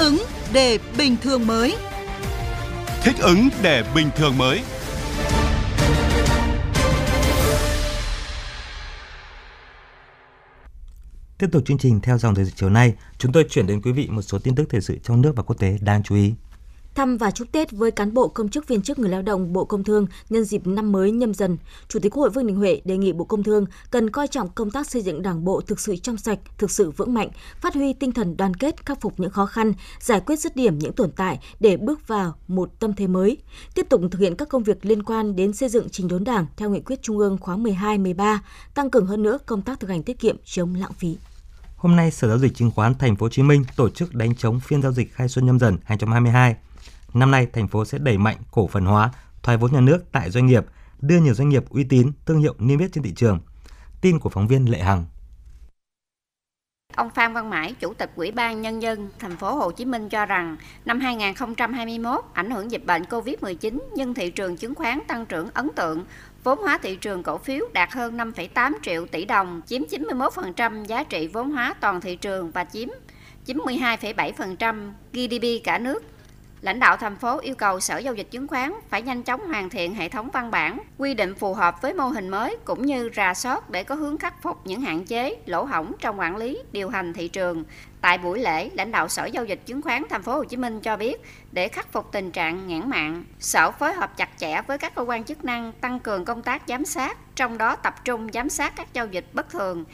[0.00, 1.76] ứng để bình thường mới.
[3.02, 4.60] Thích ứng để bình thường mới.
[11.38, 13.92] Tiếp tục chương trình theo dòng thời sự chiều nay, chúng tôi chuyển đến quý
[13.92, 16.34] vị một số tin tức thời sự trong nước và quốc tế đáng chú ý.
[17.00, 19.64] Thăm và chúc Tết với cán bộ công chức viên chức người lao động Bộ
[19.64, 21.56] Công Thương nhân dịp năm mới nhâm dần,
[21.88, 24.48] Chủ tịch Quốc hội Vương Đình Huệ đề nghị Bộ Công Thương cần coi trọng
[24.48, 27.28] công tác xây dựng Đảng bộ thực sự trong sạch, thực sự vững mạnh,
[27.60, 30.78] phát huy tinh thần đoàn kết, khắc phục những khó khăn, giải quyết dứt điểm
[30.78, 33.36] những tồn tại để bước vào một tâm thế mới.
[33.74, 36.46] Tiếp tục thực hiện các công việc liên quan đến xây dựng trình đốn Đảng
[36.56, 38.38] theo nghị quyết Trung ương khóa 12-13,
[38.74, 41.16] tăng cường hơn nữa công tác thực hành tiết kiệm chống lãng phí.
[41.76, 44.34] Hôm nay, Sở Giao dịch Chứng khoán Thành phố Hồ Chí Minh tổ chức đánh
[44.34, 46.56] chống phiên giao dịch khai xuân nhâm dần 2022.
[47.14, 49.10] Năm nay, thành phố sẽ đẩy mạnh cổ phần hóa,
[49.42, 50.64] thoái vốn nhà nước tại doanh nghiệp,
[51.00, 53.38] đưa nhiều doanh nghiệp uy tín, thương hiệu niêm yết trên thị trường.
[54.00, 55.04] Tin của phóng viên Lệ Hằng.
[56.96, 60.08] Ông Phan Văn Mãi, Chủ tịch Ủy ban Nhân dân thành phố Hồ Chí Minh
[60.08, 65.26] cho rằng năm 2021 ảnh hưởng dịch bệnh Covid-19 nhưng thị trường chứng khoán tăng
[65.26, 66.04] trưởng ấn tượng,
[66.44, 71.04] vốn hóa thị trường cổ phiếu đạt hơn 5,8 triệu tỷ đồng, chiếm 91% giá
[71.04, 72.88] trị vốn hóa toàn thị trường và chiếm
[73.46, 76.04] 92,7% GDP cả nước.
[76.62, 79.70] Lãnh đạo thành phố yêu cầu Sở Giao dịch Chứng khoán phải nhanh chóng hoàn
[79.70, 83.10] thiện hệ thống văn bản, quy định phù hợp với mô hình mới cũng như
[83.16, 86.58] rà soát để có hướng khắc phục những hạn chế, lỗ hổng trong quản lý,
[86.72, 87.64] điều hành thị trường.
[88.00, 90.80] Tại buổi lễ, lãnh đạo Sở Giao dịch Chứng khoán Thành phố Hồ Chí Minh
[90.80, 91.20] cho biết,
[91.52, 95.02] để khắc phục tình trạng nghẽn mạng, Sở phối hợp chặt chẽ với các cơ
[95.02, 98.76] quan chức năng tăng cường công tác giám sát, trong đó tập trung giám sát
[98.76, 99.84] các giao dịch bất thường,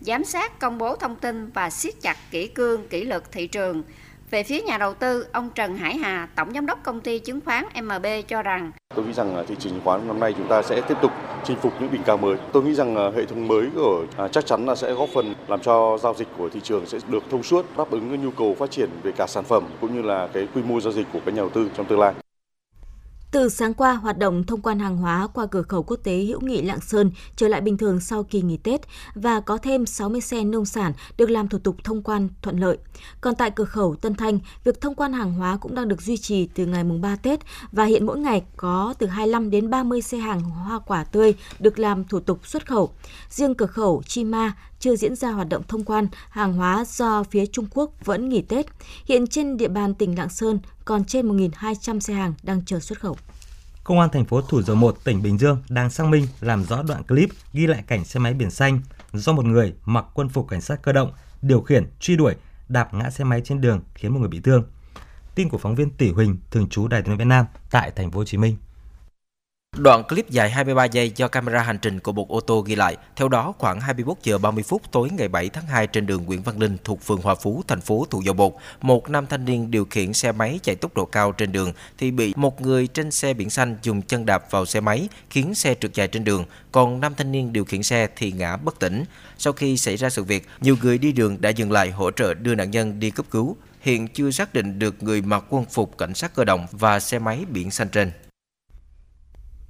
[0.00, 3.82] giám sát công bố thông tin và siết chặt kỹ cương, kỷ luật thị trường
[4.30, 7.40] về phía nhà đầu tư, ông Trần Hải Hà, Tổng Giám đốc Công ty Chứng
[7.44, 10.48] khoán MB cho rằng Tôi nghĩ rằng à, thị trường chứng khoán năm nay chúng
[10.48, 11.10] ta sẽ tiếp tục
[11.44, 12.36] chinh phục những đỉnh cao mới.
[12.52, 15.34] Tôi nghĩ rằng à, hệ thống mới của à, chắc chắn là sẽ góp phần
[15.48, 18.30] làm cho giao dịch của thị trường sẽ được thông suốt, đáp ứng cái nhu
[18.30, 21.06] cầu phát triển về cả sản phẩm cũng như là cái quy mô giao dịch
[21.12, 22.14] của các nhà đầu tư trong tương lai.
[23.32, 26.40] Từ sáng qua, hoạt động thông quan hàng hóa qua cửa khẩu quốc tế hữu
[26.40, 28.80] nghị Lạng Sơn trở lại bình thường sau kỳ nghỉ Tết
[29.14, 32.78] và có thêm 60 xe nông sản được làm thủ tục thông quan thuận lợi.
[33.20, 36.16] Còn tại cửa khẩu Tân Thanh, việc thông quan hàng hóa cũng đang được duy
[36.16, 37.40] trì từ ngày mùng 3 Tết
[37.72, 41.78] và hiện mỗi ngày có từ 25 đến 30 xe hàng hoa quả tươi được
[41.78, 42.90] làm thủ tục xuất khẩu.
[43.28, 47.22] Riêng cửa khẩu Chi Ma chưa diễn ra hoạt động thông quan hàng hóa do
[47.22, 48.66] phía Trung Quốc vẫn nghỉ Tết.
[49.04, 53.00] Hiện trên địa bàn tỉnh Lạng Sơn còn trên 1.200 xe hàng đang chờ xuất
[53.00, 53.16] khẩu.
[53.84, 56.82] Công an thành phố Thủ Dầu Một, tỉnh Bình Dương đang xác minh làm rõ
[56.82, 58.80] đoạn clip ghi lại cảnh xe máy biển xanh
[59.12, 62.34] do một người mặc quân phục cảnh sát cơ động điều khiển truy đuổi
[62.68, 64.64] đạp ngã xe máy trên đường khiến một người bị thương.
[65.34, 68.18] Tin của phóng viên Tỷ Huỳnh thường trú Đài tiếng Việt Nam tại thành phố
[68.18, 68.56] Hồ Chí Minh.
[69.76, 72.96] Đoạn clip dài 23 giây do camera hành trình của một ô tô ghi lại.
[73.16, 76.42] Theo đó, khoảng 21 giờ 30 phút tối ngày 7 tháng 2 trên đường Nguyễn
[76.42, 79.70] Văn Linh thuộc phường Hòa Phú, thành phố Thủ Dầu Một, một nam thanh niên
[79.70, 83.10] điều khiển xe máy chạy tốc độ cao trên đường thì bị một người trên
[83.10, 86.44] xe biển xanh dùng chân đạp vào xe máy khiến xe trượt dài trên đường,
[86.72, 89.04] còn nam thanh niên điều khiển xe thì ngã bất tỉnh.
[89.38, 92.34] Sau khi xảy ra sự việc, nhiều người đi đường đã dừng lại hỗ trợ
[92.34, 93.56] đưa nạn nhân đi cấp cứu.
[93.80, 97.18] Hiện chưa xác định được người mặc quân phục cảnh sát cơ động và xe
[97.18, 98.10] máy biển xanh trên.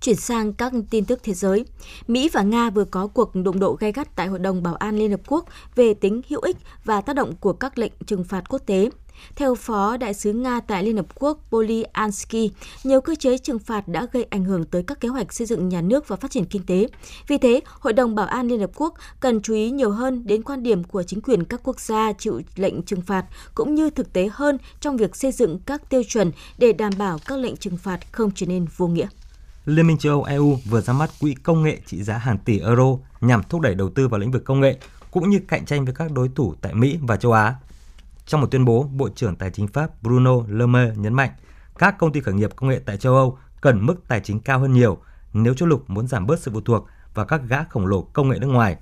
[0.00, 1.64] Chuyển sang các tin tức thế giới.
[2.08, 4.96] Mỹ và Nga vừa có cuộc đụng độ gay gắt tại Hội đồng Bảo an
[4.96, 5.44] Liên Hợp Quốc
[5.74, 8.90] về tính hữu ích và tác động của các lệnh trừng phạt quốc tế.
[9.36, 12.50] Theo Phó Đại sứ Nga tại Liên Hợp Quốc Polyansky,
[12.84, 15.68] nhiều cơ chế trừng phạt đã gây ảnh hưởng tới các kế hoạch xây dựng
[15.68, 16.88] nhà nước và phát triển kinh tế.
[17.26, 20.42] Vì thế, Hội đồng Bảo an Liên Hợp Quốc cần chú ý nhiều hơn đến
[20.42, 24.12] quan điểm của chính quyền các quốc gia chịu lệnh trừng phạt, cũng như thực
[24.12, 27.76] tế hơn trong việc xây dựng các tiêu chuẩn để đảm bảo các lệnh trừng
[27.76, 29.08] phạt không trở nên vô nghĩa.
[29.68, 32.60] Liên minh châu Âu EU vừa ra mắt quỹ công nghệ trị giá hàng tỷ
[32.60, 32.84] euro
[33.20, 34.78] nhằm thúc đẩy đầu tư vào lĩnh vực công nghệ
[35.10, 37.56] cũng như cạnh tranh với các đối thủ tại Mỹ và châu Á.
[38.26, 41.30] Trong một tuyên bố, Bộ trưởng Tài chính Pháp Bruno Le Maire nhấn mạnh
[41.78, 44.58] các công ty khởi nghiệp công nghệ tại châu Âu cần mức tài chính cao
[44.58, 44.98] hơn nhiều
[45.32, 48.28] nếu châu lục muốn giảm bớt sự phụ thuộc vào các gã khổng lồ công
[48.28, 48.76] nghệ nước ngoài.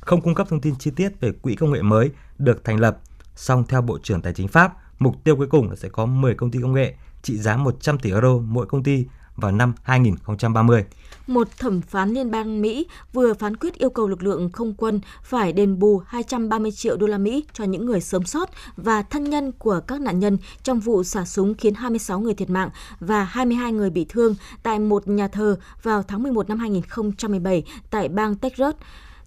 [0.00, 2.98] Không cung cấp thông tin chi tiết về quỹ công nghệ mới được thành lập,
[3.34, 6.34] song theo Bộ trưởng Tài chính Pháp, mục tiêu cuối cùng là sẽ có 10
[6.34, 9.06] công ty công nghệ trị giá 100 tỷ euro mỗi công ty
[9.36, 10.84] vào năm 2030.
[11.26, 15.00] Một thẩm phán liên bang Mỹ vừa phán quyết yêu cầu lực lượng không quân
[15.22, 19.30] phải đền bù 230 triệu đô la Mỹ cho những người sống sót và thân
[19.30, 23.24] nhân của các nạn nhân trong vụ xả súng khiến 26 người thiệt mạng và
[23.24, 28.34] 22 người bị thương tại một nhà thờ vào tháng 11 năm 2017 tại bang
[28.34, 28.74] Texas.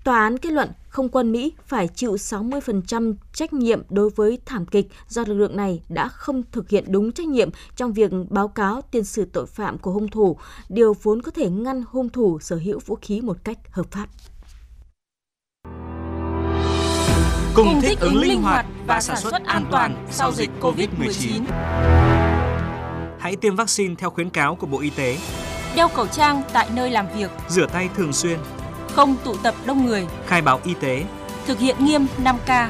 [0.03, 4.65] Tòa án kết luận không quân Mỹ phải chịu 60% trách nhiệm đối với thảm
[4.65, 8.47] kịch do lực lượng này đã không thực hiện đúng trách nhiệm trong việc báo
[8.47, 10.37] cáo tiền sử tội phạm của hung thủ,
[10.69, 14.07] điều vốn có thể ngăn hung thủ sở hữu vũ khí một cách hợp pháp.
[17.55, 21.43] cùng thích ứng linh hoạt và sản xuất an toàn sau dịch COVID-19.
[23.19, 25.17] Hãy tiêm vaccine theo khuyến cáo của Bộ Y tế.
[25.75, 27.31] Đeo khẩu trang tại nơi làm việc.
[27.49, 28.39] Rửa tay thường xuyên.
[28.95, 30.07] Không tụ tập đông người.
[30.27, 31.03] Khai báo y tế.
[31.47, 32.67] Thực hiện nghiêm 5K.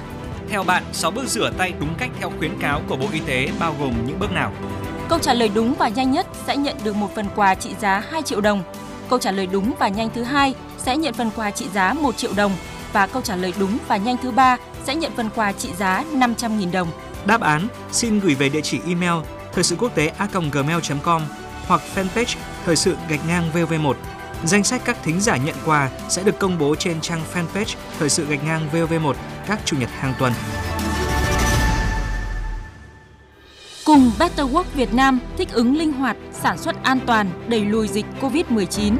[0.49, 3.49] Theo bạn, 6 bước rửa tay đúng cách theo khuyến cáo của Bộ Y tế
[3.59, 4.53] bao gồm những bước nào?
[5.09, 8.03] Câu trả lời đúng và nhanh nhất sẽ nhận được một phần quà trị giá
[8.11, 8.63] 2 triệu đồng.
[9.09, 12.17] Câu trả lời đúng và nhanh thứ hai sẽ nhận phần quà trị giá 1
[12.17, 12.51] triệu đồng
[12.93, 16.03] và câu trả lời đúng và nhanh thứ ba sẽ nhận phần quà trị giá
[16.13, 16.87] 500.000 đồng.
[17.25, 21.21] Đáp án xin gửi về địa chỉ email thời sự quốc tế a.gmail.com
[21.67, 22.35] hoặc fanpage
[22.65, 23.93] thời sự gạch ngang VV1.
[24.45, 28.09] Danh sách các thính giả nhận quà sẽ được công bố trên trang fanpage thời
[28.09, 29.13] sự gạch ngang VOV1
[29.47, 30.33] các chủ nhật hàng tuần.
[33.85, 37.87] Cùng Better Work Việt Nam thích ứng linh hoạt, sản xuất an toàn, đẩy lùi
[37.87, 38.95] dịch COVID-19.